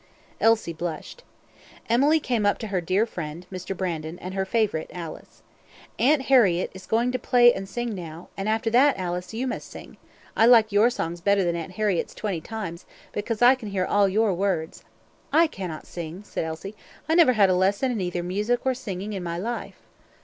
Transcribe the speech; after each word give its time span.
Elsie 0.39 0.73
blushed. 0.73 1.23
Emily 1.87 2.19
came 2.19 2.43
up 2.43 2.57
to 2.57 2.69
her 2.69 2.81
dear 2.81 3.05
friend, 3.05 3.45
Mr. 3.51 3.77
Brandon, 3.77 4.17
and 4.17 4.33
her 4.33 4.45
favourite, 4.45 4.89
Alice. 4.91 5.43
"Aunt 5.99 6.23
Harriett 6.23 6.71
is 6.73 6.87
going 6.87 7.11
to 7.11 7.19
play 7.19 7.53
and 7.53 7.69
sing 7.69 7.93
now, 7.93 8.27
and 8.35 8.49
after 8.49 8.71
that, 8.71 8.97
Alice, 8.97 9.31
you 9.31 9.45
must 9.45 9.69
sing. 9.69 9.97
I 10.35 10.47
like 10.47 10.71
your 10.71 10.89
songs 10.89 11.21
better 11.21 11.43
than 11.43 11.55
Aunt 11.55 11.73
Harriett's 11.73 12.15
twenty 12.15 12.41
times, 12.41 12.87
because 13.13 13.43
I 13.43 13.53
can 13.53 13.69
hear 13.69 13.85
all 13.85 14.09
your 14.09 14.33
words." 14.33 14.83
"I 15.31 15.45
cannot 15.45 15.85
sing," 15.85 16.23
said 16.23 16.45
Elsie, 16.45 16.75
"I 17.07 17.13
never 17.13 17.33
had 17.33 17.51
a 17.51 17.53
lesson 17.53 17.91
in 17.91 18.01
either 18.01 18.23
music 18.23 18.61
or 18.65 18.73
singing 18.73 19.13
in 19.13 19.21
my 19.21 19.37
life." 19.37 19.83